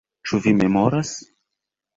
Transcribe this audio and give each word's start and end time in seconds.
Ĉu 0.29 0.39
vi 0.45 0.53
memoras? 0.61 1.13